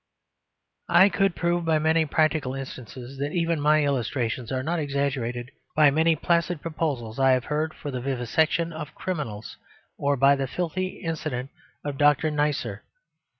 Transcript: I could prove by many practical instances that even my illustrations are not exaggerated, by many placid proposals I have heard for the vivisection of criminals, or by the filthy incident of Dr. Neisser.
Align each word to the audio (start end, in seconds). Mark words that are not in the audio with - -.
I 0.89 1.09
could 1.09 1.35
prove 1.35 1.63
by 1.63 1.77
many 1.77 2.07
practical 2.07 2.55
instances 2.55 3.19
that 3.19 3.33
even 3.33 3.61
my 3.61 3.83
illustrations 3.85 4.51
are 4.51 4.63
not 4.63 4.79
exaggerated, 4.79 5.51
by 5.75 5.91
many 5.91 6.15
placid 6.15 6.59
proposals 6.59 7.19
I 7.19 7.33
have 7.33 7.45
heard 7.45 7.75
for 7.75 7.91
the 7.91 8.01
vivisection 8.01 8.73
of 8.73 8.95
criminals, 8.95 9.57
or 9.99 10.17
by 10.17 10.35
the 10.35 10.47
filthy 10.47 11.01
incident 11.03 11.51
of 11.85 11.99
Dr. 11.99 12.31
Neisser. 12.31 12.81